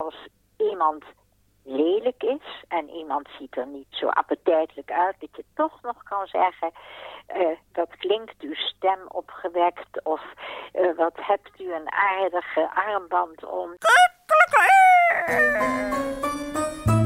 als 0.00 0.28
iemand 0.56 1.04
lelijk 1.64 2.22
is 2.22 2.64
en 2.68 2.88
iemand 2.88 3.28
ziet 3.38 3.56
er 3.56 3.66
niet 3.66 3.86
zo 3.90 4.06
appetijtelijk 4.06 4.90
uit, 4.90 5.16
dat 5.18 5.28
je 5.36 5.44
toch 5.54 5.82
nog 5.82 6.02
kan 6.02 6.26
zeggen, 6.26 6.70
uh, 7.36 7.46
dat 7.72 7.88
klinkt 7.98 8.40
uw 8.40 8.54
stem 8.54 8.98
opgewekt 9.08 10.02
of 10.02 10.22
uh, 10.74 10.96
wat 10.96 11.16
hebt 11.16 11.60
u 11.60 11.74
een 11.74 11.92
aardige 11.92 12.70
armband 12.74 13.44
om. 13.44 13.76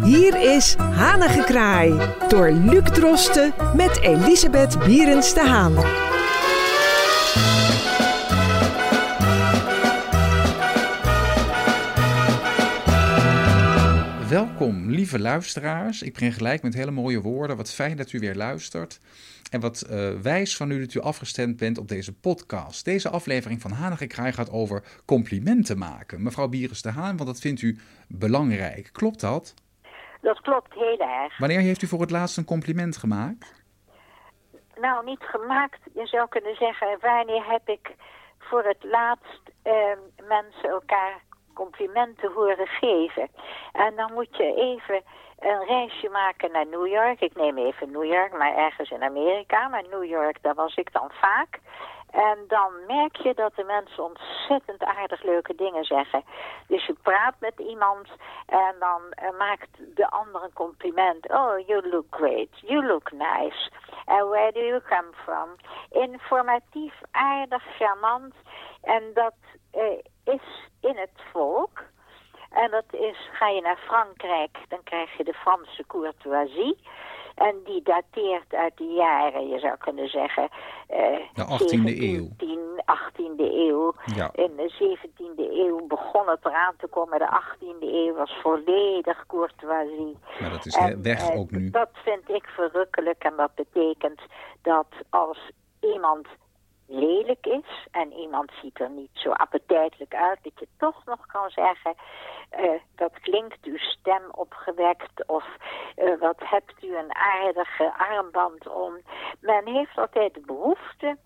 Hier 0.02 0.54
is 0.54 0.76
Hanengekraai 0.76 2.14
door 2.29 2.50
Luc 2.50 2.90
Drosten 2.90 3.54
met 3.76 4.00
Elisabeth 4.00 4.79
Bierens 4.84 5.34
de 5.34 5.40
Haan. 5.40 6.04
Welkom, 14.40 14.90
lieve 14.90 15.18
luisteraars. 15.18 16.02
Ik 16.02 16.12
begin 16.12 16.32
gelijk 16.32 16.62
met 16.62 16.75
hele 16.75 16.90
mooie 16.90 17.20
woorden. 17.20 17.56
Wat 17.56 17.75
fijn 17.75 17.96
dat 17.96 18.12
u 18.12 18.18
weer 18.18 18.34
luistert. 18.34 19.00
En 19.50 19.61
wat 19.61 19.86
uh, 19.90 20.11
wijs 20.11 20.56
van 20.56 20.70
u 20.70 20.80
dat 20.80 20.94
u 20.94 21.00
afgestemd 21.00 21.56
bent 21.56 21.79
op 21.79 21.88
deze 21.88 22.18
podcast. 22.18 22.84
Deze 22.84 23.11
aflevering 23.11 23.61
van 23.61 23.70
Hanige 23.70 24.06
Kraai 24.06 24.32
gaat 24.32 24.50
over 24.50 24.84
complimenten 25.06 25.78
maken. 25.78 26.22
Mevrouw 26.22 26.48
Bieres 26.48 26.82
de 26.82 26.90
Haan, 26.90 27.16
want 27.16 27.28
dat 27.28 27.40
vindt 27.40 27.62
u 27.62 27.78
belangrijk. 28.08 28.89
Klopt 28.92 29.20
dat? 29.20 29.54
Dat 30.20 30.40
klopt 30.40 30.75
heel 30.75 30.98
erg. 30.98 31.39
Wanneer 31.39 31.61
heeft 31.61 31.82
u 31.82 31.86
voor 31.86 32.00
het 32.00 32.11
laatst 32.11 32.36
een 32.36 32.44
compliment 32.44 32.97
gemaakt? 32.97 33.64
Nou, 34.80 35.05
niet 35.05 35.22
gemaakt. 35.22 35.80
Je 35.94 36.06
zou 36.06 36.28
kunnen 36.28 36.56
zeggen, 36.56 36.98
wanneer 37.00 37.44
heb 37.47 37.69
ik 37.69 37.94
voor 38.39 38.64
het 38.64 38.84
laatst 38.84 39.42
uh, 39.64 39.72
mensen 40.28 40.69
elkaar 40.70 41.22
complimenten 41.55 42.33
horen 42.33 42.67
geven. 42.67 43.28
En 43.72 43.97
dan 43.97 44.12
moet 44.12 44.36
je 44.36 44.55
even 44.55 45.03
een 45.39 45.64
reisje 45.67 46.08
maken 46.08 46.53
naar 46.53 46.67
New 46.67 46.87
York. 46.87 47.20
Ik 47.20 47.37
neem 47.37 47.59
even 47.59 47.91
New 47.91 48.05
York, 48.05 48.33
maar 48.39 48.56
ergens 48.56 48.91
in 48.91 49.03
Amerika. 49.03 49.69
Maar 49.69 49.84
New 49.91 50.05
York, 50.05 50.43
daar 50.43 50.55
was 50.55 50.77
ik 50.77 50.93
dan 50.93 51.11
vaak. 51.20 51.61
En 52.15 52.39
dan 52.48 52.73
merk 52.87 53.17
je 53.17 53.34
dat 53.34 53.55
de 53.55 53.65
mensen 53.65 54.05
ontzettend 54.05 54.84
aardig 54.84 55.23
leuke 55.23 55.55
dingen 55.55 55.84
zeggen. 55.84 56.25
Dus 56.67 56.87
je 56.87 56.95
praat 57.03 57.34
met 57.39 57.59
iemand 57.59 58.09
en 58.47 58.75
dan 58.78 59.00
uh, 59.23 59.39
maakt 59.39 59.69
de 59.95 60.11
ander 60.11 60.43
een 60.43 60.53
compliment. 60.53 61.31
Oh, 61.31 61.67
you 61.67 61.89
look 61.89 62.06
great. 62.11 62.48
You 62.61 62.87
look 62.87 63.12
nice. 63.12 63.71
And 64.05 64.28
where 64.28 64.53
do 64.53 64.61
you 64.61 64.81
come 64.89 65.12
from? 65.25 65.48
Informatief, 65.91 66.95
aardig, 67.11 67.62
charmant. 67.78 68.34
En 68.83 69.03
dat 69.15 69.34
uh, 69.75 69.83
is 70.25 70.69
in 70.80 70.97
het 70.97 71.22
volk. 71.33 71.83
En 72.50 72.70
dat 72.70 72.84
is, 72.91 73.17
ga 73.33 73.48
je 73.48 73.61
naar 73.61 73.78
Frankrijk, 73.86 74.58
dan 74.69 74.83
krijg 74.84 75.16
je 75.16 75.25
de 75.25 75.33
Franse 75.33 75.84
courtoisie. 75.86 76.77
En 77.34 77.61
die 77.64 77.83
dateert 77.83 78.55
uit 78.55 78.77
de 78.77 78.84
jaren, 78.84 79.48
je 79.48 79.58
zou 79.58 79.77
kunnen 79.77 80.08
zeggen... 80.08 80.48
Uh, 80.91 80.98
de 81.33 81.42
18e 81.42 81.98
eeuw. 82.00 82.28
18e 82.84 83.39
eeuw. 83.39 83.94
Ja. 84.05 84.31
In 84.34 84.53
de 84.56 84.97
17e 84.98 85.53
eeuw 85.53 85.86
begon 85.86 86.28
het 86.28 86.44
eraan 86.44 86.75
te 86.77 86.86
komen. 86.86 87.19
De 87.19 87.42
18e 87.42 87.83
eeuw 87.83 88.14
was 88.14 88.38
volledig 88.42 89.27
courtoisie. 89.27 90.19
Maar 90.41 90.50
dat 90.50 90.66
is 90.66 90.77
en, 90.77 91.03
weg 91.03 91.31
uh, 91.31 91.38
ook 91.38 91.50
nu. 91.50 91.70
Dat 91.70 91.91
vind 91.92 92.28
ik 92.28 92.47
verrukkelijk 92.47 93.25
en 93.25 93.36
dat 93.36 93.55
betekent 93.55 94.20
dat 94.62 94.86
als 95.11 95.50
iemand 95.81 96.27
lelijk 96.87 97.47
is 97.47 97.87
en 97.91 98.13
iemand 98.13 98.53
ziet 98.63 98.81
er 98.81 98.91
niet 98.91 99.11
zo 99.13 99.31
appetijtelijk 99.31 100.15
uit, 100.15 100.39
dat 100.43 100.53
je 100.59 100.69
toch 100.79 101.05
nog 101.05 101.27
kan 101.27 101.51
zeggen, 101.51 101.95
uh, 102.59 102.71
dat 102.95 103.21
klinkt 103.21 103.65
uw 103.65 103.79
stem 103.79 104.23
opgewekt 104.31 105.27
of 105.27 105.45
uh, 105.97 106.21
wat 106.21 106.39
hebt 106.39 106.83
u 106.83 106.97
een 106.97 107.15
aardige 107.15 107.95
armband 107.99 108.69
om. 108.69 108.95
Men 109.41 109.67
heeft 109.67 109.99
altijd 109.99 110.35
de 110.35 110.41
behoefte 110.41 111.17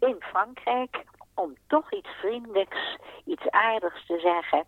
in 0.00 0.16
Frankrijk 0.20 1.04
om 1.34 1.56
toch 1.66 1.92
iets 1.92 2.08
vriendelijks, 2.08 2.96
iets 3.24 3.50
aardigs 3.50 4.06
te 4.06 4.18
zeggen. 4.18 4.64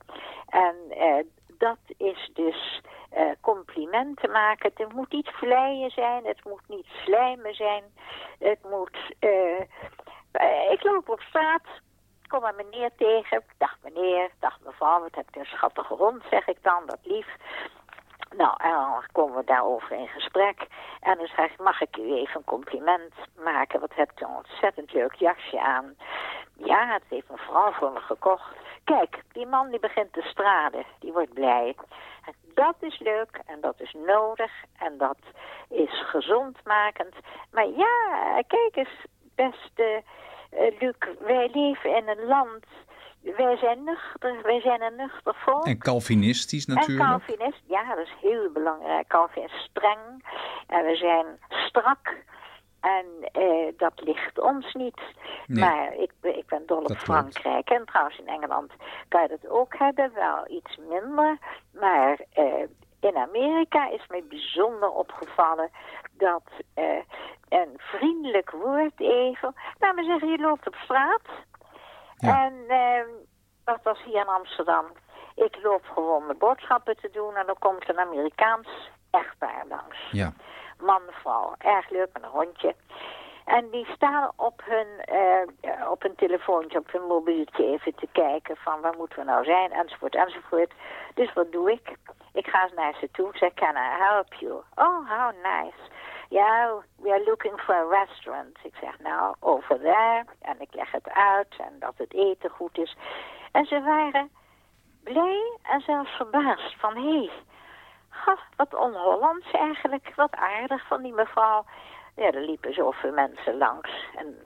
En 0.48 0.76
uh, 0.88 1.25
dat 1.59 1.78
is 1.97 2.30
dus 2.34 2.80
complimenten 3.41 4.30
maken. 4.30 4.72
Het 4.75 4.92
moet 4.92 5.12
niet 5.12 5.28
vleien 5.28 5.91
zijn, 5.91 6.26
het 6.26 6.44
moet 6.44 6.69
niet 6.69 6.86
slijmen 6.86 7.54
zijn. 7.54 7.84
Het 8.38 8.59
moet... 8.62 8.98
ik 10.70 10.82
loop 10.82 11.08
op 11.08 11.20
straat, 11.20 11.66
kom 12.26 12.44
een 12.44 12.56
meneer 12.56 12.91
tegen. 12.96 13.42
Dag 13.58 13.76
meneer, 13.82 14.30
dag 14.38 14.58
mevrouw, 14.64 15.00
wat 15.00 15.14
hebt 15.14 15.36
u 15.36 15.41
een 15.41 15.46
schattige 15.46 15.94
hond, 15.94 16.22
zeg 16.30 16.46
ik 16.46 16.62
dan, 16.62 16.82
dat 16.86 16.98
lief. 17.02 17.26
Nou, 18.36 18.54
en 18.56 18.70
dan 18.70 19.04
komen 19.12 19.36
we 19.36 19.44
daarover 19.44 19.96
in 19.96 20.08
gesprek. 20.08 20.66
En 21.00 21.16
dan 21.16 21.26
zeg 21.26 21.50
ik, 21.52 21.58
mag 21.58 21.80
ik 21.80 21.96
u 21.96 22.14
even 22.14 22.36
een 22.36 22.44
compliment 22.44 23.14
maken? 23.44 23.80
Wat 23.80 23.94
hebt 23.94 24.20
u 24.20 24.24
een 24.24 24.36
ontzettend 24.36 24.92
leuk 24.92 25.14
jasje 25.14 25.60
aan. 25.60 25.96
Ja, 26.56 26.92
het 26.92 27.02
heeft 27.08 27.28
een 27.28 27.38
vrouw 27.38 27.72
voor 27.72 27.92
me 27.92 28.00
gekocht. 28.00 28.56
Kijk, 28.84 29.22
die 29.32 29.47
man 29.47 29.70
die 29.70 29.80
begint 29.80 30.12
te 30.12 30.22
stralen, 30.22 30.84
die 30.98 31.12
wordt 31.12 31.34
blij. 31.34 31.76
Dat 32.54 32.74
is 32.80 32.98
leuk 32.98 33.41
en 33.47 33.60
dat 33.60 33.80
is 33.80 33.94
nodig 34.06 34.52
en 34.78 34.98
dat 34.98 35.18
is 35.68 36.04
gezondmakend. 36.08 37.14
Maar 37.52 37.68
ja, 37.68 38.42
kijk 38.47 38.76
eens, 38.76 39.04
beste 39.42 40.02
uh, 40.52 40.80
Luc, 40.80 40.96
wij 41.20 41.50
leven 41.52 41.96
in 41.96 42.08
een 42.08 42.26
land... 42.26 42.64
Wij 43.36 43.56
zijn 43.56 43.84
nuchter, 43.84 44.42
wij 44.42 44.60
zijn 44.60 44.82
een 44.82 44.96
nuchter 44.96 45.34
volk. 45.34 45.66
En 45.66 45.78
Calvinistisch 45.78 46.66
natuurlijk. 46.66 47.10
En 47.10 47.22
Calvinist, 47.26 47.62
ja, 47.66 47.94
dat 47.94 48.06
is 48.06 48.14
heel 48.20 48.50
belangrijk. 48.52 49.08
Calvin 49.08 49.42
is 49.42 49.68
streng 49.70 50.24
en 50.66 50.84
we 50.84 50.96
zijn 50.96 51.26
strak. 51.48 52.16
En 52.80 53.06
uh, 53.42 53.72
dat 53.76 53.92
ligt 53.96 54.40
ons 54.40 54.74
niet. 54.74 55.00
Nee, 55.46 55.64
maar 55.64 55.94
ik, 55.94 56.12
ik 56.20 56.46
ben 56.46 56.62
dol 56.66 56.82
op 56.82 56.96
Frankrijk. 56.96 57.64
Klopt. 57.64 57.80
En 57.80 57.86
trouwens 57.86 58.18
in 58.18 58.26
Engeland 58.26 58.72
kan 59.08 59.22
je 59.22 59.28
dat 59.28 59.50
ook 59.50 59.74
hebben, 59.78 60.12
wel 60.14 60.44
iets 60.48 60.78
minder. 60.88 61.38
Maar 61.72 62.20
uh, 62.38 62.64
in 63.00 63.16
Amerika 63.16 63.90
is 63.90 64.06
mij 64.08 64.24
bijzonder 64.28 64.90
opgevallen 64.90 65.70
dat 66.12 66.42
uh, 66.76 66.84
een 67.48 67.74
vriendelijk 67.76 68.50
woord 68.50 69.00
even... 69.00 69.54
Nou, 69.78 69.94
we 69.94 70.04
zeggen, 70.04 70.28
je 70.28 70.38
loopt 70.38 70.66
op 70.66 70.74
straat. 70.74 71.22
Ja. 72.16 72.44
En 72.44 72.54
uh, 72.68 73.14
dat 73.64 73.80
was 73.82 74.02
hier 74.04 74.20
in 74.20 74.28
Amsterdam. 74.28 74.86
Ik 75.34 75.58
loop 75.62 75.84
gewoon 75.84 76.26
mijn 76.26 76.38
boodschappen 76.38 76.96
te 76.96 77.10
doen 77.12 77.36
en 77.36 77.46
dan 77.46 77.58
komt 77.58 77.88
een 77.88 77.98
Amerikaans 77.98 78.90
echtpaar 79.10 79.64
langs. 79.68 80.08
Ja. 80.10 80.32
Man, 80.78 81.02
vrouw, 81.10 81.54
erg 81.58 81.90
leuk 81.90 82.08
met 82.12 82.22
een 82.22 82.28
hondje. 82.28 82.74
En 83.56 83.70
die 83.70 83.86
staan 83.94 84.30
op 84.36 84.62
hun, 84.64 84.86
uh, 85.12 85.90
op 85.90 86.02
hun 86.02 86.14
telefoontje, 86.14 86.78
op 86.78 86.92
hun 86.92 87.02
mobieltje 87.02 87.64
even 87.64 87.94
te 87.94 88.08
kijken 88.12 88.56
van 88.56 88.80
waar 88.80 88.96
moeten 88.96 89.18
we 89.18 89.24
nou 89.24 89.44
zijn, 89.44 89.72
enzovoort, 89.72 90.14
enzovoort. 90.14 90.72
Dus 91.14 91.32
wat 91.32 91.52
doe 91.52 91.72
ik? 91.72 91.96
Ik 92.32 92.46
ga 92.46 92.68
naar 92.74 92.94
ze 93.00 93.10
toe, 93.10 93.30
zeg, 93.32 93.54
can 93.54 93.74
I 93.74 93.88
help 93.98 94.34
you? 94.34 94.52
Oh, 94.74 95.08
how 95.08 95.32
nice. 95.42 95.82
Ja, 96.28 96.72
we 96.96 97.10
are 97.10 97.24
looking 97.24 97.60
for 97.60 97.74
a 97.74 97.88
restaurant. 97.88 98.58
Ik 98.62 98.74
zeg, 98.80 98.98
nou, 98.98 99.34
over 99.40 99.78
there. 99.78 100.24
En 100.40 100.60
ik 100.60 100.74
leg 100.74 100.90
het 100.90 101.08
uit 101.08 101.56
en 101.58 101.76
dat 101.78 101.94
het 101.96 102.14
eten 102.14 102.50
goed 102.50 102.78
is. 102.78 102.96
En 103.52 103.66
ze 103.66 103.80
waren 103.82 104.30
blij 105.04 105.58
en 105.62 105.80
zelfs 105.80 106.10
verbaasd 106.10 106.74
van, 106.78 106.96
hé, 106.96 107.16
hey, 107.16 107.30
wat 108.56 108.74
on-Hollands 108.74 109.50
eigenlijk. 109.50 110.12
Wat 110.16 110.34
aardig 110.34 110.86
van 110.86 111.02
die 111.02 111.12
mevrouw. 111.12 111.64
Ja, 112.20 112.26
er 112.32 112.41
liepen 112.41 112.75
zoveel 112.75 113.12
mensen 113.12 113.58
langs. 113.58 113.91
En 114.16 114.36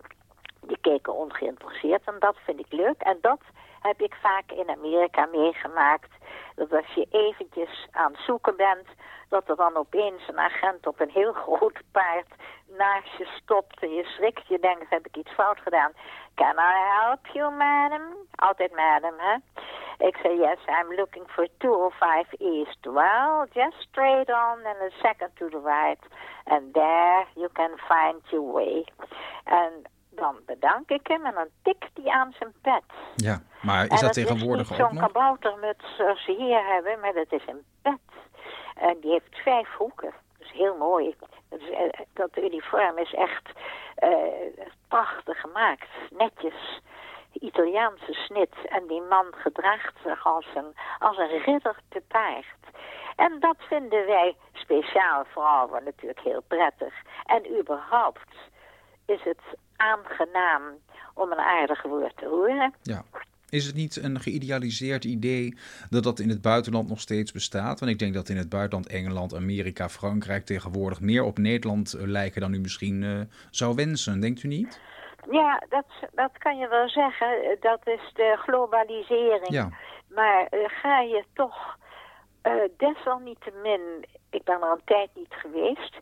die 0.61 0.79
keken 0.81 1.15
ongeïnteresseerd 1.15 2.03
en 2.05 2.17
dat 2.19 2.37
vind 2.45 2.61
ik 2.61 2.73
leuk. 2.73 3.03
En 3.03 3.19
dat 3.21 3.41
heb 3.81 4.01
ik 4.01 4.15
vaak 4.15 4.53
in 4.53 4.69
Amerika 4.71 5.27
meegemaakt. 5.27 6.11
Dat 6.55 6.73
als 6.73 6.95
je 6.95 7.07
eventjes 7.11 7.87
aan 7.91 8.13
het 8.13 8.21
zoeken 8.21 8.57
bent, 8.57 8.87
dat 9.29 9.49
er 9.49 9.57
dan 9.57 9.77
opeens 9.77 10.29
een 10.29 10.39
agent 10.39 10.87
op 10.87 11.01
een 11.01 11.11
heel 11.11 11.33
groot 11.43 11.81
paard 11.93 12.29
naast 12.67 13.19
je 13.19 13.29
stopt 13.43 13.83
en 13.83 13.95
je 13.95 14.05
schrikt. 14.05 14.47
Je 14.47 14.59
denkt, 14.59 14.91
heb 14.91 15.07
ik 15.07 15.17
iets 15.17 15.33
fout 15.33 15.59
gedaan? 15.59 15.93
Can 16.35 16.57
I 16.59 16.75
help 16.99 17.27
you, 17.27 17.55
madam? 17.55 18.03
Altijd 18.35 18.75
madam, 18.75 19.15
hè? 19.17 19.37
Ik 19.99 20.17
zei, 20.17 20.39
yes, 20.39 20.59
I'm 20.67 20.95
looking 20.95 21.27
for 21.29 21.49
205 21.59 22.33
East. 22.39 22.79
Well, 22.83 23.47
just 23.53 23.77
straight 23.89 24.29
on 24.29 24.67
and 24.67 24.77
a 24.81 24.91
second 25.03 25.31
to 25.37 25.49
the 25.49 25.61
right. 25.61 26.03
And 26.45 26.75
there 26.75 27.27
you 27.35 27.49
can 27.53 27.71
find 27.89 28.21
your 28.31 28.53
way. 28.53 28.85
En 29.45 29.73
dan 30.11 30.37
bedank 30.47 30.91
ik 30.91 31.07
hem 31.07 31.27
en 31.27 31.35
dan 31.35 31.49
tikt 31.63 31.91
hij 31.95 32.13
aan 32.13 32.35
zijn 32.39 32.53
pet. 32.63 32.83
Ja, 33.17 33.43
maar 33.63 33.93
is 33.93 34.01
dat 34.01 34.13
tegenwoordig 34.13 34.73
ook 34.73 34.79
nog? 34.79 34.91
zo'n 34.91 34.99
kaboutermuts 34.99 35.97
zoals 35.97 36.25
ze 36.25 36.33
hier 36.33 36.67
hebben, 36.67 37.01
maar 37.01 37.13
dat 37.13 37.33
is 37.33 37.43
een 37.47 37.65
pet. 37.83 37.99
En 38.75 39.01
die 39.01 39.11
heeft 39.11 39.37
vijf 39.43 39.69
hoeken. 39.79 40.13
Dat 40.39 40.47
is 40.47 40.53
heel 40.53 40.77
mooi. 40.77 41.15
Dat, 41.49 41.61
is, 41.61 41.71
eh, 41.71 42.01
dat 42.13 42.37
uniform 42.37 42.99
is 42.99 43.15
echt 43.15 43.51
uh, 44.03 44.65
prachtig 44.89 45.41
gemaakt. 45.41 45.89
Netjes. 46.11 46.81
Italiaanse 47.41 48.13
snit. 48.13 48.55
En 48.69 48.87
die 48.87 49.03
man 49.03 49.27
gedraagt 49.31 49.95
zich 50.05 50.27
als 50.27 50.47
een, 50.55 50.75
als 50.99 51.19
een 51.19 51.43
ridder 51.45 51.77
te 51.89 52.03
paard. 52.09 52.63
En 53.17 53.41
dat 53.41 53.57
vinden 53.59 54.07
wij 54.07 54.37
speciaal 54.53 55.25
vrouwen 55.25 55.85
natuurlijk 55.85 56.21
heel 56.21 56.43
prettig. 56.49 56.95
En 57.25 57.59
überhaupt 57.59 58.35
is 59.07 59.23
het 59.23 59.43
aangenaam 59.77 60.63
om 61.15 61.33
een 61.33 61.39
aardig 61.39 61.83
woord 61.83 62.17
te 62.17 62.27
horen. 62.27 62.75
Ja. 62.83 63.05
Is 63.49 63.67
het 63.67 63.75
niet 63.75 63.97
een 63.97 64.21
geïdealiseerd 64.21 65.05
idee 65.05 65.57
dat 65.91 66.03
dat 66.03 66.19
in 66.19 66.29
het 66.29 66.43
buitenland 66.43 66.89
nog 66.89 67.01
steeds 67.01 67.33
bestaat? 67.33 67.81
Want 67.81 67.93
ik 67.93 67.99
denk 67.99 68.15
dat 68.15 68.29
in 68.29 68.37
het 68.37 68.49
buitenland 68.49 68.89
Engeland, 68.89 69.35
Amerika, 69.35 69.89
Frankrijk 69.89 70.45
tegenwoordig 70.45 71.01
meer 71.01 71.23
op 71.23 71.39
Nederland 71.39 71.93
eh, 71.93 72.07
lijken 72.07 72.41
dan 72.41 72.55
u 72.55 72.59
misschien 72.59 73.03
uh, 73.03 73.21
zou 73.51 73.75
wensen. 73.75 74.21
Denkt 74.21 74.43
u 74.43 74.49
niet? 74.49 74.81
Ja, 75.31 75.63
dat, 75.69 75.85
dat 76.13 76.39
kan 76.39 76.59
je 76.59 76.69
wel 76.69 76.89
zeggen. 76.89 77.57
Dat 77.61 77.81
is 77.85 78.13
de 78.15 78.37
globalisering. 78.39 79.49
Ja. 79.49 79.69
Maar 80.09 80.47
uh, 80.51 80.65
ga 80.69 81.01
je 81.01 81.25
toch 81.35 81.77
uh, 82.43 82.53
desalniettemin, 82.77 84.07
ik 84.31 84.45
ben 84.45 84.63
er 84.63 84.71
een 84.71 84.85
tijd 84.85 85.11
niet 85.15 85.35
geweest. 85.35 85.99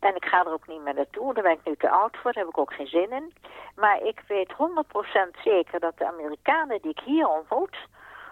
En 0.00 0.16
ik 0.16 0.24
ga 0.24 0.44
er 0.44 0.52
ook 0.52 0.66
niet 0.66 0.82
meer 0.82 0.94
naartoe. 0.94 1.34
Daar 1.34 1.42
ben 1.42 1.52
ik 1.52 1.64
nu 1.64 1.76
te 1.76 1.90
oud 1.90 2.16
voor. 2.16 2.32
Daar 2.32 2.44
heb 2.44 2.52
ik 2.52 2.58
ook 2.58 2.72
geen 2.72 2.86
zin 2.86 3.10
in. 3.10 3.32
Maar 3.74 4.02
ik 4.02 4.22
weet 4.28 4.52
100% 4.52 5.40
zeker 5.44 5.80
dat 5.80 5.98
de 5.98 6.06
Amerikanen 6.06 6.82
die 6.82 6.90
ik 6.90 7.00
hier 7.04 7.28
ontmoet... 7.28 7.76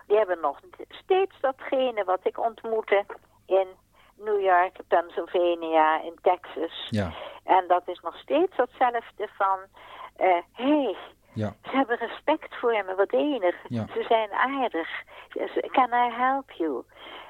die 0.06 0.16
hebben 0.16 0.40
nog 0.40 0.60
steeds 0.88 1.40
datgene 1.40 2.04
wat 2.04 2.20
ik 2.22 2.38
ontmoette 2.38 3.04
in 3.46 3.66
New 4.16 4.40
York, 4.40 4.76
Pennsylvania, 4.88 6.02
in 6.02 6.18
Texas. 6.22 6.86
Ja. 6.90 7.12
En 7.44 7.64
dat 7.66 7.82
is 7.88 8.00
nog 8.00 8.16
steeds 8.16 8.56
hetzelfde 8.56 9.28
van... 9.36 9.58
Hé, 10.16 10.26
uh, 10.26 10.42
hey, 10.52 10.96
ja. 11.32 11.56
Ze 11.62 11.70
hebben 11.70 11.96
respect 11.98 12.54
voor 12.54 12.84
me, 12.86 12.94
wat 12.96 13.12
enig. 13.12 13.54
Ja. 13.68 13.86
Ze 13.94 14.04
zijn 14.08 14.30
aardig. 14.32 14.88
Can 15.72 15.88
I 15.88 16.12
help 16.12 16.50
you? 16.50 16.82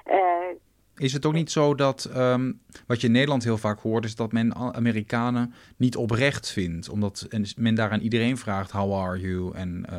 Uh, 0.06 0.58
is 0.96 1.12
het 1.12 1.26
ook 1.26 1.32
niet 1.32 1.50
zo 1.50 1.74
dat, 1.74 2.10
um, 2.16 2.60
wat 2.86 3.00
je 3.00 3.06
in 3.06 3.12
Nederland 3.12 3.44
heel 3.44 3.56
vaak 3.56 3.80
hoort, 3.80 4.04
is 4.04 4.16
dat 4.16 4.32
men 4.32 4.54
Amerikanen 4.54 5.54
niet 5.76 5.96
oprecht 5.96 6.52
vindt? 6.52 6.88
Omdat 6.88 7.28
men 7.56 7.74
daar 7.74 7.90
aan 7.90 8.00
iedereen 8.00 8.36
vraagt, 8.36 8.70
how 8.70 8.94
are 8.94 9.20
you? 9.20 9.54
En 9.54 9.86
uh, 9.92 9.98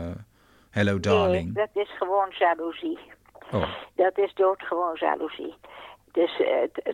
hello 0.70 1.00
darling. 1.00 1.54
Nee, 1.54 1.68
dat 1.74 1.84
is 1.84 1.98
gewoon 1.98 2.34
jaloezie. 2.40 3.00
Oh. 3.52 3.70
Dat 3.96 4.18
is 4.18 4.34
doodgewoon 4.34 4.96
jaloezie. 5.00 5.56
Dus 6.12 6.40
uh, 6.40 6.48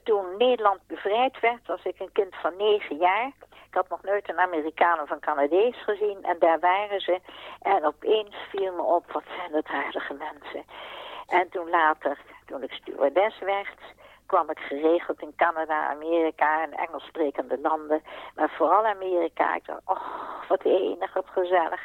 toen 0.03 0.25
Nederland 0.37 0.79
bevrijd 0.87 1.39
werd, 1.39 1.67
was 1.67 1.83
ik 1.83 1.99
een 1.99 2.11
kind 2.11 2.35
van 2.41 2.53
negen 2.57 2.97
jaar. 2.97 3.31
Ik 3.71 3.77
had 3.77 3.89
nog 3.89 4.03
nooit 4.03 4.29
een 4.29 4.39
Amerikaan 4.39 4.99
of 4.99 5.09
een 5.09 5.19
Canadees 5.19 5.83
gezien. 5.83 6.23
En 6.23 6.39
daar 6.39 6.59
waren 6.59 7.01
ze. 7.01 7.19
En 7.61 7.85
opeens 7.85 8.35
viel 8.49 8.73
me 8.73 8.81
op, 8.81 9.11
wat 9.11 9.23
zijn 9.37 9.51
dat 9.51 9.65
aardige 9.65 10.13
mensen. 10.13 10.63
En 11.27 11.49
toen 11.49 11.69
later, 11.69 12.19
toen 12.45 12.63
ik 12.63 12.71
stewardess 12.71 13.39
werd, 13.39 13.79
kwam 14.25 14.49
ik 14.49 14.59
geregeld 14.59 15.21
in 15.21 15.33
Canada, 15.35 15.87
Amerika 15.89 16.63
en 16.63 16.71
Engels 16.71 17.03
sprekende 17.03 17.59
landen. 17.61 18.03
Maar 18.35 18.49
vooral 18.49 18.85
Amerika. 18.85 19.55
Ik 19.55 19.65
dacht, 19.65 19.81
oh, 19.85 20.47
wat 20.47 20.63
enig, 20.63 21.13
wat 21.13 21.27
gezellig. 21.27 21.81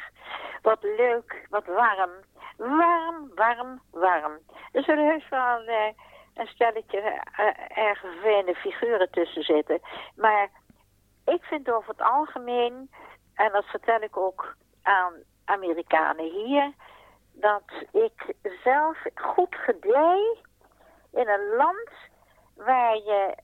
Wat 0.61 0.83
leuk, 0.83 1.47
wat 1.49 1.65
warm. 1.65 2.11
Warm, 2.57 3.31
warm, 3.35 3.81
warm. 3.91 4.37
Er 4.71 4.83
zullen 4.83 5.05
heus 5.05 5.29
wel 5.29 5.61
uh, 5.61 5.85
een 6.33 6.47
stelletje 6.47 6.99
uh, 6.99 7.77
erg 7.77 7.99
vervelende 7.99 8.55
figuren 8.55 9.11
tussen 9.11 9.43
zitten. 9.43 9.79
Maar 10.15 10.49
ik 11.27 11.43
vind 11.43 11.71
over 11.71 11.89
het 11.89 12.01
algemeen, 12.01 12.91
en 13.33 13.51
dat 13.51 13.65
vertel 13.65 14.01
ik 14.01 14.17
ook 14.17 14.55
aan 14.81 15.13
Amerikanen 15.45 16.31
hier, 16.31 16.73
dat 17.31 17.63
ik 17.91 18.33
zelf 18.63 18.97
goed 19.15 19.55
gedij 19.55 20.37
in 21.11 21.27
een 21.27 21.55
land 21.55 21.89
waar 22.55 22.95
je 22.95 23.35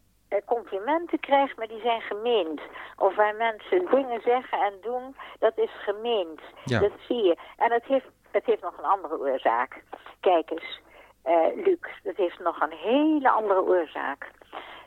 complimenten 0.45 1.19
krijgt, 1.19 1.57
maar 1.57 1.67
die 1.67 1.81
zijn 1.81 2.01
gemeend. 2.01 2.61
Of 2.97 3.15
waar 3.15 3.35
mensen 3.35 3.85
dingen 3.89 4.21
zeggen 4.21 4.57
en 4.59 4.73
doen, 4.81 5.15
dat 5.39 5.57
is 5.57 5.71
gemeend. 5.83 6.41
Ja. 6.65 6.79
Dat 6.79 6.91
zie 7.07 7.23
je. 7.23 7.37
En 7.57 7.71
het 7.71 7.85
heeft, 7.85 8.05
het 8.31 8.45
heeft 8.45 8.61
nog 8.61 8.77
een 8.77 8.85
andere 8.85 9.19
oorzaak. 9.19 9.83
Kijk 10.19 10.49
eens, 10.49 10.79
uh, 11.25 11.65
Luc, 11.65 11.79
dat 12.03 12.15
heeft 12.15 12.39
nog 12.39 12.61
een 12.61 12.77
hele 12.77 13.29
andere 13.29 13.61
oorzaak. 13.61 14.31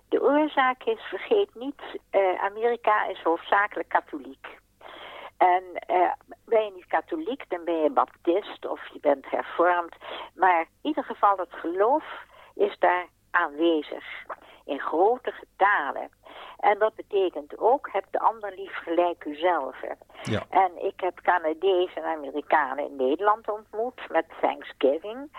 De 0.08 0.22
oorzaak 0.22 0.82
is, 0.82 1.00
vergeet 1.00 1.54
niet, 1.54 1.82
uh, 2.12 2.44
Amerika 2.44 3.06
is 3.06 3.22
hoofdzakelijk 3.22 3.88
katholiek. 3.88 4.58
En 5.36 5.62
uh, 5.90 6.12
ben 6.44 6.64
je 6.64 6.72
niet 6.74 6.86
katholiek, 6.86 7.44
dan 7.48 7.64
ben 7.64 7.82
je 7.82 7.90
baptist 7.90 8.66
of 8.66 8.88
je 8.92 9.00
bent 9.00 9.30
hervormd. 9.30 9.94
Maar 10.34 10.60
in 10.60 10.68
ieder 10.82 11.04
geval 11.04 11.36
het 11.36 11.52
geloof 11.52 12.04
is 12.54 12.78
daar 12.78 13.06
aanwezig. 13.30 14.04
In 14.64 14.80
grote 14.80 15.32
getalen. 15.32 16.10
En 16.58 16.78
dat 16.78 16.94
betekent 16.94 17.58
ook, 17.58 17.88
heb 17.92 18.04
de 18.10 18.18
ander 18.18 18.52
lief 18.56 18.74
gelijk 18.74 19.24
uzelf. 19.24 19.76
Ja. 20.22 20.42
En 20.50 20.84
ik 20.84 21.00
heb 21.00 21.20
Canadezen 21.22 22.02
en 22.02 22.16
Amerikanen 22.16 22.84
in 22.84 22.96
Nederland 22.96 23.50
ontmoet 23.50 24.00
met 24.10 24.24
Thanksgiving. 24.40 25.30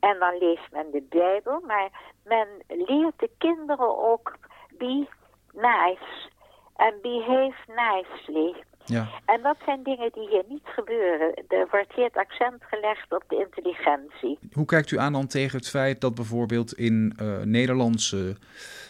En 0.00 0.18
dan 0.18 0.38
leest 0.38 0.72
men 0.72 0.90
de 0.90 1.06
Bijbel, 1.08 1.60
maar 1.66 1.88
men 2.24 2.48
leert 2.68 3.18
de 3.18 3.30
kinderen 3.38 4.10
ook 4.10 4.36
be 4.78 5.06
nice 5.52 6.30
en 6.76 6.94
behave 7.02 7.54
nicely. 7.66 8.54
Ja. 8.84 9.08
En 9.24 9.42
dat 9.42 9.56
zijn 9.64 9.82
dingen 9.82 10.10
die 10.12 10.28
hier 10.28 10.44
niet 10.48 10.64
gebeuren. 10.64 11.34
Er 11.48 11.68
wordt 11.70 11.92
hier 11.94 12.04
het 12.04 12.16
accent 12.16 12.62
gelegd 12.64 13.12
op 13.12 13.24
de 13.28 13.36
intelligentie. 13.36 14.38
Hoe 14.52 14.64
kijkt 14.64 14.90
u 14.90 14.98
aan 14.98 15.12
dan 15.12 15.26
tegen 15.26 15.58
het 15.58 15.68
feit 15.68 16.00
dat 16.00 16.14
bijvoorbeeld 16.14 16.72
in 16.72 17.16
uh, 17.22 17.38
Nederlandse 17.42 18.36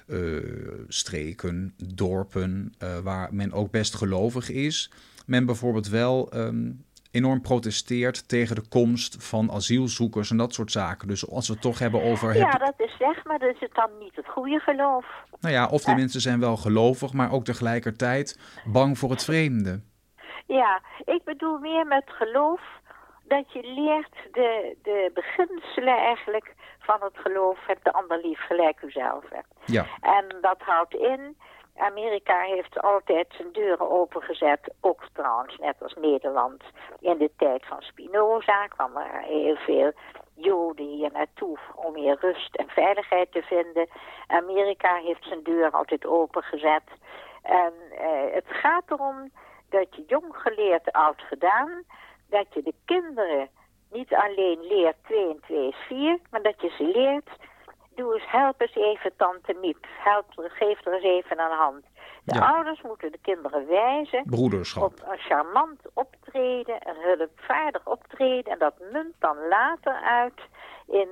uh, 0.07 0.41
streken, 0.89 1.75
dorpen, 1.95 2.75
uh, 2.83 2.99
waar 2.99 3.35
men 3.35 3.53
ook 3.53 3.71
best 3.71 3.95
gelovig 3.95 4.51
is, 4.51 4.91
men 5.27 5.47
bijvoorbeeld 5.47 5.89
wel 5.89 6.37
um, 6.37 6.85
enorm 7.11 7.41
protesteert 7.41 8.29
tegen 8.29 8.55
de 8.55 8.69
komst 8.69 9.25
van 9.25 9.51
asielzoekers 9.51 10.31
en 10.31 10.37
dat 10.37 10.55
soort 10.55 10.73
zaken. 10.73 11.09
Dus 11.09 11.31
als 11.31 11.47
we 11.47 11.53
het 11.53 11.63
toch 11.63 11.79
hebben 11.79 12.03
over... 12.03 12.37
Ja, 12.37 12.51
dat 12.51 12.75
is 12.77 12.97
zeg, 12.99 13.25
maar 13.25 13.39
dat 13.39 13.55
is 13.55 13.61
het 13.61 13.75
dan 13.75 13.91
niet 13.99 14.17
het 14.17 14.29
goede 14.29 14.59
geloof. 14.59 15.07
Nou 15.41 15.55
ja, 15.55 15.67
of 15.69 15.83
de 15.83 15.95
mensen 15.95 16.21
zijn 16.21 16.41
wel 16.41 16.57
gelovig, 16.57 17.13
maar 17.13 17.33
ook 17.33 17.45
tegelijkertijd 17.45 18.39
bang 18.65 18.99
voor 18.99 19.11
het 19.11 19.25
vreemde. 19.25 19.81
Ja, 20.47 20.83
ik 21.05 21.25
bedoel 21.25 21.59
meer 21.59 21.87
met 21.87 22.05
geloof 22.07 22.61
dat 23.29 23.53
je 23.53 23.61
leert 23.63 24.33
de, 24.33 24.77
de 24.83 25.11
beginselen 25.15 25.97
eigenlijk 25.97 26.54
van 26.85 27.01
het 27.01 27.19
geloof. 27.19 27.59
Heb 27.67 27.85
de 27.85 27.93
ander 27.93 28.19
lief 28.19 28.41
gelijk 28.41 28.83
uzelf. 28.83 29.25
Ja. 29.65 29.87
En 30.01 30.37
dat 30.41 30.59
houdt 30.59 30.95
in, 30.95 31.37
Amerika 31.77 32.41
heeft 32.41 32.81
altijd 32.81 33.27
zijn 33.37 33.53
deuren 33.53 33.91
opengezet, 33.91 34.75
ook 34.81 35.03
trouwens 35.13 35.57
net 35.57 35.83
als 35.83 35.95
Nederland. 35.95 36.63
In 37.01 37.19
de 37.19 37.31
tijd 37.37 37.67
van 37.67 37.83
Spinoza 37.83 38.67
kwam 38.67 38.97
er 38.97 39.21
heel 39.21 39.57
veel 39.57 39.93
Joden 40.35 40.87
hier 40.87 41.11
naartoe 41.13 41.59
om 41.75 41.95
hier 41.95 42.17
rust 42.21 42.57
en 42.57 42.69
veiligheid 42.69 43.33
te 43.33 43.43
vinden. 43.43 43.89
Amerika 44.27 44.97
heeft 44.97 45.25
zijn 45.25 45.43
deur 45.43 45.71
altijd 45.71 46.07
opengezet. 46.07 46.83
En 47.43 47.73
eh, 47.91 48.35
het 48.35 48.47
gaat 48.47 48.91
erom 48.91 49.31
dat 49.69 49.87
je 49.97 50.05
jong 50.07 50.37
geleerd, 50.37 50.93
oud 50.93 51.21
gedaan, 51.23 51.83
dat 52.29 52.47
je 52.55 52.63
de 52.63 52.75
kinderen 52.85 53.49
niet 53.95 54.15
alleen 54.15 54.59
leert 54.61 54.97
2 55.07 55.29
en 55.31 55.41
2 55.47 55.69
is 55.69 55.77
4, 55.89 56.19
maar 56.31 56.43
dat 56.43 56.61
je 56.61 56.69
ze 56.79 56.85
leert, 56.85 57.31
doe 57.95 58.15
eens, 58.15 58.31
help 58.31 58.61
eens 58.61 58.75
even 58.77 59.17
tante 59.17 59.55
Miep, 59.61 59.87
help, 59.99 60.25
geef 60.37 60.87
er 60.87 60.93
eens 60.93 61.05
even 61.05 61.39
een 61.41 61.57
hand. 61.57 61.85
De 62.25 62.35
Ja. 62.35 62.53
ouders 62.55 62.83
moeten 62.83 63.13
de 63.13 63.19
kinderen 63.23 63.67
wijzen 63.67 64.23
Broederschap. 64.25 64.83
op 64.83 65.03
een 65.11 65.19
charmant 65.19 65.81
optreden, 65.95 66.77
een 66.89 67.03
hulpvaardig 67.03 67.87
optreden. 67.87 68.53
En 68.53 68.59
dat 68.59 68.75
munt 68.93 69.15
dan 69.19 69.37
later 69.49 69.93
uit 69.95 70.41
in 70.87 71.09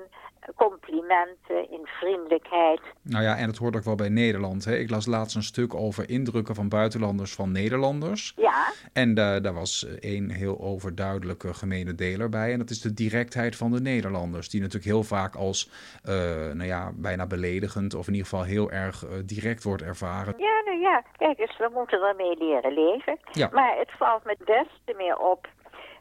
complimenten, 0.57 1.71
in 1.71 1.81
vriendelijkheid. 1.87 2.81
Nou 3.03 3.25
ja, 3.25 3.37
en 3.37 3.47
dat 3.47 3.57
hoort 3.57 3.77
ook 3.77 3.85
wel 3.85 3.95
bij 3.95 4.09
Nederland. 4.09 4.65
Hè? 4.65 4.77
Ik 4.77 4.91
las 4.91 5.07
laatst 5.07 5.37
een 5.37 5.43
stuk 5.43 5.75
over 5.75 6.11
indrukken 6.11 6.55
van 6.55 6.69
buitenlanders 6.69 7.35
van 7.35 7.53
Nederlanders. 7.53 8.33
Ja, 8.37 8.73
En 8.93 9.15
da- 9.15 9.41
daar 9.41 9.55
was 9.55 9.87
eh, 9.87 10.11
één 10.13 10.31
heel 10.31 10.61
overduidelijke 10.61 11.55
gemene 11.55 11.95
deler 11.95 12.29
bij. 12.29 12.53
En 12.53 12.59
dat 12.59 12.71
is 12.71 12.81
de 12.81 12.95
directheid 12.95 13.57
van 13.57 13.71
de 13.73 13.81
Nederlanders. 13.81 14.49
Die 14.49 14.61
natuurlijk 14.61 14.91
heel 14.93 15.03
vaak 15.03 15.35
als, 15.35 15.71
eh, 16.05 16.15
nou 16.53 16.65
ja, 16.65 16.91
bijna 16.95 17.27
beledigend... 17.27 17.95
of 17.95 18.07
in 18.07 18.13
ieder 18.15 18.29
geval 18.29 18.45
heel 18.45 18.71
erg 18.71 19.05
eh, 19.05 19.11
direct 19.25 19.63
wordt 19.63 19.83
ervaren. 19.83 20.35
ja, 20.39 20.63
nou 20.65 20.79
ja, 20.81 21.03
kijk 21.17 21.39
eens, 21.39 21.59
we 21.59 21.71
moeten 21.75 22.01
ermee 22.03 22.37
leren 22.39 22.73
leven. 22.73 23.19
Ja. 23.33 23.49
Maar 23.53 23.79
het 23.79 23.91
valt 23.99 24.25
me 24.25 24.37
des 24.45 24.67
te 24.85 24.95
meer 24.97 25.19
op. 25.19 25.49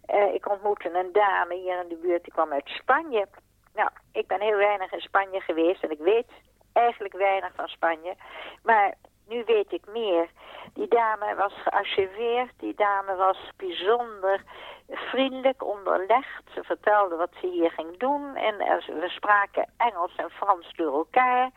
Eh, 0.05 0.33
ik 0.33 0.49
ontmoette 0.51 0.89
een 0.93 1.09
dame 1.13 1.55
hier 1.55 1.81
in 1.83 1.89
de 1.89 1.99
buurt, 2.01 2.23
die 2.23 2.33
kwam 2.33 2.51
uit 2.51 2.67
Spanje. 2.67 3.27
Nou, 3.73 3.89
ik 4.11 4.27
ben 4.27 4.41
heel 4.41 4.57
weinig 4.57 4.91
in 4.91 5.01
Spanje 5.01 5.39
geweest 5.39 5.83
en 5.83 5.91
ik 5.91 5.99
weet 5.99 6.27
eigenlijk 6.73 7.13
weinig 7.13 7.51
van 7.55 7.67
Spanje. 7.67 8.15
Maar 8.63 8.93
nu 9.27 9.43
weet 9.45 9.71
ik 9.71 9.85
meer. 9.87 10.29
Die 10.73 10.87
dame 10.87 11.35
was 11.35 11.53
gearchiveerd, 11.53 12.51
die 12.57 12.75
dame 12.75 13.15
was 13.15 13.51
bijzonder 13.57 14.43
vriendelijk, 14.87 15.63
onderlegd. 15.63 16.43
Ze 16.53 16.63
vertelde 16.63 17.15
wat 17.15 17.31
ze 17.41 17.47
hier 17.47 17.71
ging 17.71 17.97
doen 17.97 18.35
en 18.35 18.57
we 18.99 19.09
spraken 19.09 19.69
Engels 19.77 20.15
en 20.15 20.29
Frans 20.29 20.73
door 20.75 20.93
elkaar. 20.93 21.49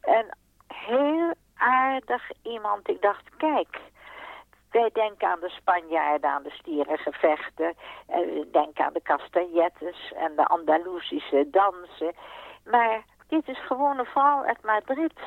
En 0.00 0.36
heel 0.66 1.34
aardig 1.56 2.30
iemand. 2.42 2.88
Ik 2.88 3.02
dacht, 3.02 3.36
kijk, 3.36 3.80
wij 4.80 4.90
denken 4.92 5.28
aan 5.28 5.40
de 5.40 5.48
Spanjaarden, 5.48 6.30
aan 6.30 6.42
de 6.42 6.50
stierengevechten. 6.50 7.74
We 8.06 8.48
denken 8.52 8.84
aan 8.84 8.92
de 8.92 9.02
castagnettes 9.02 10.12
en 10.16 10.32
de 10.36 10.46
Andalusische 10.46 11.48
dansen. 11.50 12.12
Maar 12.64 13.04
dit 13.28 13.48
is 13.48 13.66
gewoon 13.66 13.98
een 13.98 14.04
vrouw 14.04 14.44
uit 14.44 14.62
Madrid. 14.62 15.18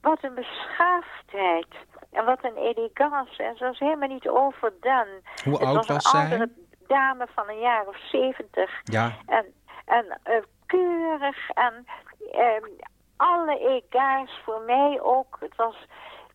Wat 0.00 0.18
een 0.22 0.34
beschaafdheid. 0.34 1.72
En 2.12 2.24
wat 2.24 2.44
een 2.44 2.56
elegance. 2.56 3.42
En 3.42 3.56
ze 3.56 3.64
was 3.64 3.78
helemaal 3.78 4.08
niet 4.08 4.28
overdone. 4.28 5.20
Hoe 5.44 5.58
oud 5.58 5.74
was, 5.74 5.86
was 5.86 6.10
zij? 6.10 6.40
Een 6.40 6.66
dame 6.86 7.26
van 7.34 7.48
een 7.48 7.60
jaar 7.60 7.86
of 7.86 7.96
zeventig. 7.96 8.80
Ja. 8.84 9.12
En, 9.26 9.44
en 9.84 10.20
uh, 10.30 10.42
keurig. 10.66 11.50
En 11.50 11.86
uh, 12.34 12.84
alle 13.16 13.58
egaars 13.58 14.40
voor 14.44 14.60
mij 14.60 15.00
ook. 15.00 15.36
Het 15.40 15.56
was... 15.56 15.76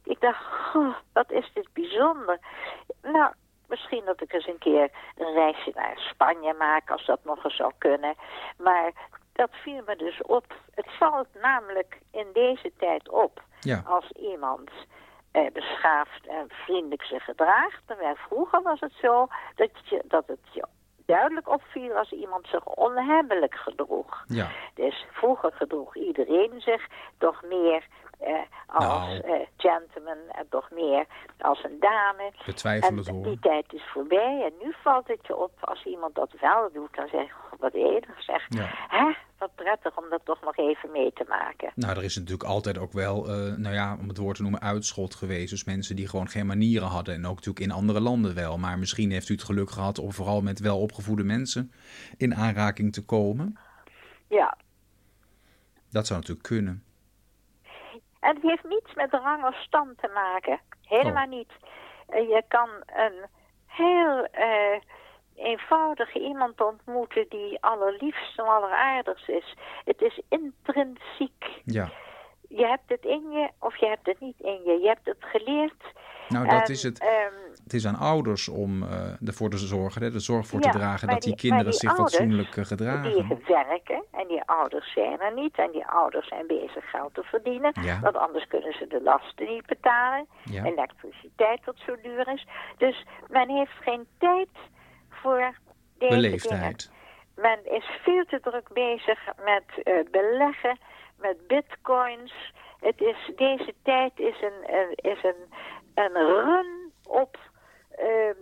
Ik 0.03 0.19
dacht, 0.19 0.73
wat 1.13 1.31
is 1.31 1.51
dit 1.53 1.67
bijzonder. 1.73 2.39
Nou, 3.01 3.33
misschien 3.67 4.05
dat 4.05 4.21
ik 4.21 4.33
eens 4.33 4.47
een 4.47 4.57
keer 4.57 4.91
een 5.17 5.33
reisje 5.33 5.71
naar 5.75 5.97
Spanje 5.97 6.53
maak, 6.53 6.89
als 6.89 7.05
dat 7.05 7.19
nog 7.23 7.43
eens 7.43 7.55
zou 7.55 7.71
kunnen. 7.77 8.15
Maar 8.57 8.91
dat 9.33 9.49
viel 9.51 9.83
me 9.85 9.95
dus 9.95 10.21
op. 10.21 10.53
Het 10.75 10.91
valt 10.97 11.27
namelijk 11.41 11.99
in 12.11 12.27
deze 12.33 12.71
tijd 12.77 13.09
op 13.09 13.43
ja. 13.59 13.81
als 13.85 14.11
iemand 14.11 14.69
eh, 15.31 15.51
beschaafd 15.53 16.27
en 16.27 16.45
vriendelijk 16.47 17.03
zich 17.03 17.23
gedraagt. 17.23 17.81
Terwijl 17.85 18.15
vroeger 18.15 18.61
was 18.61 18.79
het 18.79 18.93
zo 19.01 19.27
dat, 19.55 19.69
je, 19.83 20.03
dat 20.07 20.27
het 20.27 20.39
je 20.51 20.65
duidelijk 21.15 21.49
opviel 21.49 21.93
als 21.97 22.11
iemand 22.11 22.47
zich 22.47 22.65
onhebbelijk 22.65 23.55
gedroeg. 23.55 24.23
Ja. 24.27 24.47
Dus 24.73 25.05
vroeger 25.11 25.51
gedroeg 25.51 25.95
iedereen 25.95 26.61
zich 26.61 26.87
toch 27.17 27.43
meer 27.43 27.85
eh, 28.19 28.33
als 28.67 28.83
Nou. 29.07 29.19
eh, 29.19 29.47
gentleman 29.57 30.17
en 30.31 30.49
toch 30.49 30.69
meer 30.71 31.05
als 31.39 31.63
een 31.63 31.77
dame. 31.79 32.31
Betwijfel 32.45 32.95
het 32.95 33.07
hoor. 33.07 33.23
die 33.23 33.39
tijd 33.39 33.73
is 33.73 33.83
voorbij 33.93 34.43
en 34.45 34.53
nu 34.65 34.73
valt 34.83 35.07
het 35.07 35.27
je 35.27 35.35
op 35.35 35.51
als 35.61 35.83
iemand 35.85 36.15
dat 36.15 36.31
wel 36.41 36.69
doet. 36.73 36.95
Dan 36.95 37.07
zeg 37.07 37.21
je, 37.27 37.33
"Goh, 37.33 37.59
wat 37.59 37.73
enig 37.73 38.23
zeg. 38.23 38.45
Ja. 38.49 38.65
Hè, 38.87 39.11
wat 39.39 39.55
prettig 39.55 39.97
om 39.97 40.09
dat 40.09 40.21
toch 40.23 40.41
nog 40.41 40.57
even 40.57 40.91
mee 40.91 41.13
te 41.13 41.25
maken. 41.27 41.71
Nou, 41.75 41.97
er 41.97 42.03
is 42.03 42.15
natuurlijk 42.15 42.49
altijd 42.49 42.77
ook 42.77 42.91
wel, 42.91 43.27
eh, 43.27 43.55
nou 43.55 43.73
ja, 43.75 43.97
om 43.99 44.07
het 44.07 44.17
woord 44.17 44.35
te 44.35 44.41
noemen, 44.41 44.61
uitschot 44.61 45.15
geweest. 45.15 45.49
Dus 45.49 45.63
mensen 45.63 45.95
die 45.95 46.07
gewoon 46.07 46.27
geen 46.27 46.45
manieren 46.45 46.87
hadden. 46.87 47.13
En 47.15 47.25
ook 47.25 47.35
natuurlijk 47.35 47.65
in 47.65 47.71
andere 47.71 47.99
landen 47.99 48.35
wel. 48.35 48.57
Maar 48.57 48.79
misschien 48.79 49.11
heeft 49.11 49.29
u 49.29 49.33
het 49.33 49.43
geluk 49.43 49.69
gehad 49.71 49.99
om 49.99 50.11
vooral 50.13 50.41
met 50.41 50.59
welopgevoede 50.59 51.23
mensen 51.23 51.71
in 52.17 52.35
aanraking 52.35 52.93
te 52.93 53.05
komen. 53.05 53.59
Ja, 54.27 54.57
Dat 55.91 56.07
zou 56.07 56.19
natuurlijk 56.19 56.47
kunnen. 56.47 56.83
En 58.19 58.35
het 58.35 58.43
heeft 58.43 58.63
niets 58.63 58.93
met 58.95 59.11
rang 59.11 59.43
of 59.45 59.55
stand 59.55 59.97
te 59.97 60.11
maken. 60.13 60.59
Helemaal 60.81 61.23
Oh. 61.25 61.29
niet. 61.29 61.51
Eh, 62.07 62.19
je 62.21 62.43
kan 62.47 62.69
een 62.85 63.25
heel 63.65 64.25
eh, 64.25 64.81
eenvoudige 65.39 66.19
iemand 66.19 66.61
ontmoeten 66.61 67.25
die 67.29 67.57
allerliefst 67.61 68.39
en 68.39 68.45
alleraardigst 68.45 69.29
is. 69.29 69.55
Het 69.85 70.01
is 70.01 70.21
intrinsiek. 70.29 71.45
Ja. 71.63 71.89
Je 72.49 72.65
hebt 72.65 72.83
het 72.89 73.05
in 73.05 73.31
je 73.31 73.49
of 73.59 73.75
je 73.77 73.85
hebt 73.87 74.05
het 74.05 74.19
niet 74.19 74.39
in 74.39 74.61
je. 74.65 74.79
Je 74.81 74.87
hebt 74.87 75.05
het 75.05 75.17
geleerd. 75.19 75.83
Nou, 76.29 76.47
dat 76.47 76.61
En, 76.67 76.73
is 76.73 76.83
het. 76.83 76.99
ehm, 76.99 77.33
Het 77.63 77.73
is 77.73 77.85
aan 77.87 77.95
ouders 77.95 78.47
om 78.49 78.83
eh, 78.83 79.27
ervoor 79.27 79.49
te 79.49 79.57
zorgen, 79.57 80.01
hè, 80.03 80.11
de 80.11 80.19
zorg 80.19 80.47
voor 80.47 80.61
Ja, 80.63 80.71
te 80.71 80.77
dragen 80.77 81.07
dat 81.07 81.21
die, 81.21 81.31
die- 81.35 81.41
kinderen 81.41 81.71
die 81.71 81.79
zich 81.79 81.89
ouders, 81.89 82.15
fatsoenlijk 82.15 82.47
eh, 82.49 82.55
die 82.55 82.65
gedragen. 82.65 83.35
werken 83.47 84.03
en 84.11 84.27
die 84.27 84.41
ouders 84.45 84.93
zijn 84.93 85.19
er 85.19 85.33
niet. 85.33 85.55
En 85.57 85.71
die 85.71 85.85
ouders 85.85 86.27
zijn 86.27 86.47
bezig 86.47 86.89
geld 86.89 87.13
te 87.13 87.23
verdienen. 87.23 87.71
Ja. 87.81 87.99
Want 87.99 88.17
anders 88.17 88.47
kunnen 88.47 88.73
ze 88.73 88.87
de 88.87 89.01
lasten 89.01 89.47
niet 89.47 89.65
betalen. 89.65 90.27
Ja. 90.43 90.63
Elektriciteit 90.63 91.65
wat 91.65 91.75
zo 91.85 91.95
duur 92.01 92.27
is. 92.33 92.45
Dus 92.77 93.05
men 93.29 93.49
heeft 93.49 93.75
geen 93.81 94.07
tijd 94.17 94.49
voor 95.21 95.37
deze 95.37 95.57
dingen. 95.97 96.15
Beleefdheid. 96.15 96.91
Men 97.35 97.59
is 97.71 97.85
veel 98.03 98.25
te 98.25 98.39
druk 98.39 98.69
bezig 98.73 99.19
met 99.43 99.63
eh, 99.83 99.93
beleggen, 100.11 100.79
met 101.17 101.47
bitcoins. 101.47 102.53
Het 102.79 103.01
is, 103.01 103.31
deze 103.35 103.73
tijd 103.83 104.19
is 104.19 104.41
een, 104.41 104.93
is 104.95 105.23
een, 105.23 105.53
een 105.95 106.13
run 106.13 106.91
op... 107.03 107.37
ehm, 107.97 108.37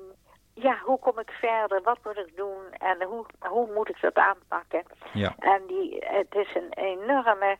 ja, 0.54 0.78
hoe 0.84 1.00
kom 1.00 1.20
ik 1.20 1.30
verder? 1.30 1.82
Wat 1.82 1.98
moet 2.04 2.18
ik 2.18 2.36
doen? 2.36 2.64
En 2.72 3.04
hoe, 3.04 3.26
hoe 3.40 3.74
moet 3.74 3.90
ik 3.90 4.02
dat 4.02 4.16
aanpakken? 4.16 4.84
Ja. 5.14 5.36
En 5.40 5.62
die, 5.68 5.98
het 6.00 6.36
is 6.36 6.56
een 6.56 6.74
enorme 6.74 7.58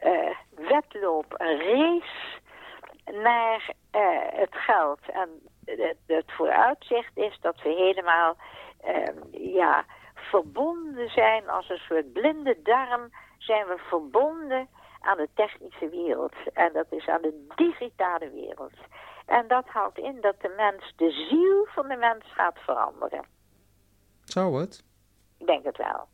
eh, 0.00 0.36
wedloop, 0.68 1.34
een 1.36 1.58
race 1.58 2.38
naar 3.04 3.70
eh, 3.90 4.00
het 4.40 4.54
geld. 4.54 5.00
En 5.12 5.28
het, 5.66 5.96
het 6.06 6.32
vooruitzicht 6.32 7.16
is 7.16 7.38
dat 7.40 7.62
we 7.62 7.68
helemaal 7.68 8.36
ehm, 8.80 9.18
ja, 9.30 9.84
verbonden 10.14 11.08
zijn 11.08 11.48
als 11.48 11.68
een 11.68 11.82
soort 11.88 12.12
blinde 12.12 12.56
darm 12.62 13.10
zijn 13.38 13.66
we 13.66 13.78
verbonden 13.88 14.68
aan 15.00 15.16
de 15.16 15.28
technische 15.34 15.88
wereld. 15.88 16.34
En 16.52 16.72
dat 16.72 16.86
is 16.90 17.08
aan 17.08 17.22
de 17.22 17.46
digitale 17.54 18.30
wereld. 18.30 18.72
En 19.26 19.48
dat 19.48 19.66
houdt 19.66 19.98
in 19.98 20.20
dat 20.20 20.40
de 20.40 20.54
mens, 20.56 20.92
de 20.96 21.10
ziel 21.10 21.66
van 21.66 21.88
de 21.88 21.96
mens 21.96 22.24
gaat 22.32 22.58
veranderen. 22.58 23.24
Zou 24.24 24.60
het? 24.60 24.84
Ik 25.38 25.46
denk 25.46 25.64
het 25.64 25.76
wel. 25.76 26.08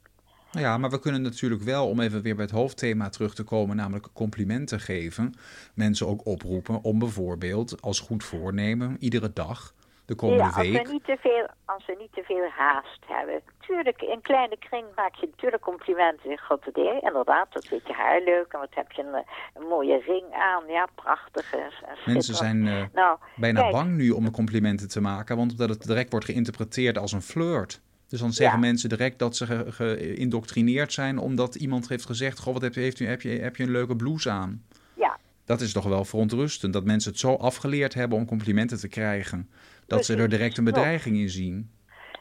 Ja, 0.59 0.79
maar 0.79 0.91
we 0.91 0.99
kunnen 0.99 1.23
natuurlijk 1.23 1.63
wel, 1.63 1.89
om 1.89 2.01
even 2.01 2.23
weer 2.23 2.35
bij 2.35 2.45
het 2.45 2.55
hoofdthema 2.55 3.09
terug 3.09 3.35
te 3.35 3.43
komen, 3.45 3.77
namelijk 3.77 4.07
complimenten 4.13 4.81
geven, 4.81 5.35
mensen 5.75 6.07
ook 6.07 6.27
oproepen 6.27 6.83
om 6.83 6.99
bijvoorbeeld 6.99 7.83
als 7.83 8.01
goed 8.01 8.25
voornemen 8.25 8.97
iedere 9.01 9.33
dag 9.33 9.75
de 10.05 10.15
komende 10.15 10.43
ja, 10.43 10.49
als 10.49 10.57
week. 10.57 10.87
we, 10.87 10.93
niet 10.93 11.05
te 11.05 11.17
veel, 11.21 11.47
als 11.65 11.87
we 11.87 11.97
niet 11.99 12.13
te 12.13 12.23
veel 12.23 12.49
haast 12.57 12.99
hebben. 13.07 13.41
Tuurlijk, 13.61 14.03
in 14.03 14.21
kleine 14.23 14.57
kring 14.59 14.85
maak 14.97 15.15
je 15.15 15.27
natuurlijk 15.31 15.63
complimenten. 15.63 16.39
God, 16.39 16.67
inderdaad, 17.03 17.49
wat 17.53 17.65
zit 17.65 17.87
je 17.87 17.93
haar 17.93 18.21
leuk 18.21 18.53
en 18.53 18.59
wat 18.61 18.75
heb 18.75 18.93
je 18.93 19.03
een, 19.03 19.25
een 19.63 19.69
mooie 19.69 20.01
ring 20.07 20.33
aan. 20.33 20.63
Ja, 20.69 20.87
prachtig. 20.95 21.53
en- 21.53 21.61
en 21.61 22.13
Mensen 22.13 22.35
zijn 22.35 22.67
eh, 22.67 22.83
nou, 22.93 23.19
bijna 23.37 23.61
kijk, 23.61 23.73
bang 23.73 23.91
nu 23.97 24.11
om 24.11 24.25
de 24.25 24.31
complimenten 24.31 24.89
te 24.89 25.01
maken, 25.01 25.37
want 25.37 25.51
omdat 25.51 25.69
het 25.69 25.83
direct 25.83 26.11
wordt 26.11 26.27
geïnterpreteerd 26.27 26.99
als 26.99 27.13
een 27.13 27.23
flirt. 27.23 27.81
Dus 28.13 28.21
dan 28.21 28.33
zeggen 28.33 28.61
Ja. 28.61 28.67
mensen 28.67 28.89
direct 28.89 29.19
dat 29.19 29.37
ze 29.37 29.47
ge- 29.47 29.65
geïndoctrineerd 29.69 30.93
zijn 30.93 31.19
omdat 31.19 31.55
iemand 31.55 31.89
heeft 31.89 32.07
gezegd: 32.07 32.39
Goh, 32.39 32.53
wat 32.53 32.63
heb 32.63 32.75
je, 32.75 32.81
heeft 32.81 33.01
u, 33.01 33.07
heb, 33.07 33.23
je, 33.23 33.29
heb 33.29 33.57
je 33.57 33.63
een 33.63 33.71
leuke 33.71 33.97
blouse 33.97 34.31
aan? 34.31 34.63
Ja, 34.95 35.19
Dat 35.45 35.61
is 35.61 35.73
toch 35.73 35.85
wel 35.85 36.05
verontrustend 36.05 36.73
dat 36.73 36.85
mensen 36.85 37.11
het 37.11 37.21
zo 37.21 37.35
afgeleerd 37.35 37.95
hebben 37.95 38.19
om 38.19 38.27
complimenten 38.27 38.79
te 38.81 38.89
krijgen, 38.89 39.51
dat 39.87 40.05
ze 40.05 40.17
er 40.17 40.29
direct 40.29 40.59
een 40.59 40.65
bedreiging 40.65 41.17
in 41.17 41.29
zien. 41.29 41.71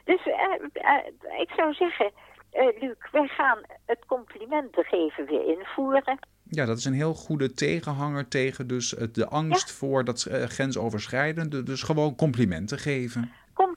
dus 0.06 0.22
eh, 0.26 0.34
eh, 0.74 1.40
ik 1.42 1.50
zou 1.56 1.74
zeggen, 1.74 2.12
eh, 2.52 2.66
Luc, 2.82 2.96
wij 3.12 3.28
gaan 3.28 3.60
het 3.86 4.00
complimenten 4.08 4.84
geven 4.84 5.26
weer 5.26 5.58
invoeren. 5.60 6.20
Ja, 6.50 6.66
dat 6.66 6.78
is 6.78 6.86
een 6.86 6.94
heel 6.94 7.14
goede 7.14 7.54
tegenhanger 7.54 8.28
tegen 8.28 8.68
dus 8.68 8.96
de 9.12 9.28
angst 9.28 9.72
voor 9.72 10.04
dat 10.04 10.28
grensoverschrijdende. 10.46 11.64
Dus 11.64 11.84
gewoon 11.84 12.16
complimenten 12.16 12.78
geven. 12.80 13.32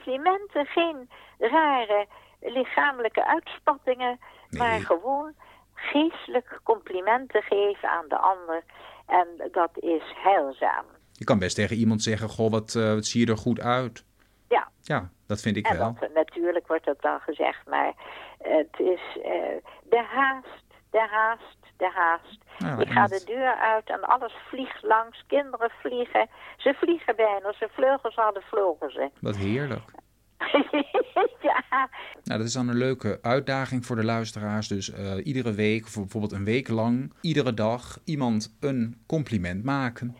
Complimenten, 0.04 0.66
geen 0.66 1.08
rare 1.38 2.06
lichamelijke 2.40 3.26
uitspattingen, 3.26 4.18
Nee. 4.50 4.60
maar 4.62 4.80
gewoon 4.80 5.32
geestelijk 5.74 6.60
complimenten 6.62 7.42
geven 7.42 7.88
aan 7.90 8.08
de 8.08 8.16
ander. 8.18 8.62
En 9.06 9.50
dat 9.52 9.70
is 9.74 10.02
heilzaam. 10.16 10.84
Je 11.12 11.24
kan 11.24 11.38
best 11.38 11.56
tegen 11.56 11.76
iemand 11.76 12.02
zeggen: 12.02 12.28
Goh, 12.28 12.50
wat, 12.50 12.74
eh, 12.74 12.94
wat 12.94 13.04
zie 13.04 13.26
je 13.26 13.32
er 13.32 13.38
goed 13.38 13.60
uit? 13.60 14.04
Ja, 14.48 14.68
Ja, 14.82 15.10
dat 15.26 15.40
vind 15.40 15.56
ik 15.56 15.66
en 15.66 15.78
wel. 15.78 15.96
dat, 16.00 16.12
natuurlijk 16.14 16.66
wordt 16.66 16.84
dat 16.84 17.00
dan 17.00 17.20
gezegd, 17.20 17.66
maar 17.68 17.92
het 18.38 18.78
is 18.78 19.00
eh, 19.22 19.56
de 19.88 20.02
haast, 20.08 20.64
de 20.90 21.06
haast, 21.10 21.56
de 21.76 21.90
haast. 21.94 22.38
Ja, 22.58 22.78
Ik 22.78 22.88
ga 22.88 23.06
de 23.06 23.22
deur 23.26 23.54
uit 23.54 23.88
en 23.90 24.00
alles 24.02 24.34
vliegt 24.48 24.82
langs. 24.82 25.24
Kinderen 25.26 25.70
vliegen. 25.80 26.28
Ze 26.56 26.74
vliegen 26.76 27.16
bijna. 27.16 27.52
Ze 27.52 27.68
vleugels 27.72 28.14
hadden, 28.14 28.42
vlogen 28.42 28.90
ze. 28.90 29.10
Wat 29.20 29.36
heerlijk. 29.36 29.90
ja, 31.40 31.88
Nou, 32.24 32.38
dat 32.38 32.40
is 32.46 32.52
dan 32.52 32.68
een 32.68 32.76
leuke 32.76 33.18
uitdaging 33.22 33.86
voor 33.86 33.96
de 33.96 34.04
luisteraars. 34.04 34.68
Dus 34.68 34.92
eh, 34.92 35.26
iedere 35.26 35.52
week, 35.52 35.84
of 35.86 35.94
bijvoorbeeld 35.94 36.32
een 36.32 36.44
week 36.44 36.68
lang, 36.68 37.12
iedere 37.20 37.54
dag 37.54 37.98
iemand 38.04 38.56
een 38.60 39.02
compliment 39.06 39.64
maken. 39.64 40.16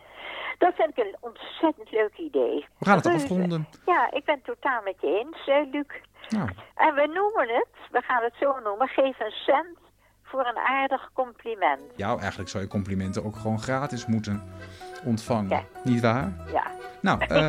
dat 0.57 0.73
vind 0.75 0.89
ik 0.89 0.97
een 0.97 1.15
ontzettend 1.19 1.91
leuk 1.91 2.17
idee. 2.17 2.65
We 2.79 2.85
gaan 2.85 2.97
het 2.97 3.05
afronden. 3.05 3.67
Ja, 3.85 4.11
ik 4.11 4.25
ben 4.25 4.35
het 4.35 4.43
totaal 4.45 4.81
met 4.83 4.95
je 5.01 5.07
eens, 5.07 5.47
eh, 5.47 5.71
Luc. 5.71 5.85
Nou, 6.29 6.49
En 6.75 6.93
we 6.95 7.07
noemen 7.13 7.55
het, 7.55 7.67
we 7.91 8.01
gaan 8.01 8.23
het 8.23 8.33
zo 8.39 8.59
noemen, 8.63 8.87
geef 8.87 9.19
een 9.19 9.31
cent 9.31 9.77
voor 10.25 10.45
een 10.45 10.57
aardig 10.57 11.09
compliment. 11.13 11.81
ja, 11.95 12.17
eigenlijk 12.17 12.49
zou 12.49 12.63
je 12.63 12.69
complimenten 12.69 13.25
ook 13.25 13.35
gewoon 13.35 13.61
gratis 13.61 14.05
moeten. 14.05 14.43
ontvangen. 15.03 15.49
Ja. 15.49 15.63
Niet 15.83 16.01
waar? 16.01 16.33
Ja. 16.53 16.63
Nou, 17.01 17.25
eh, 17.25 17.47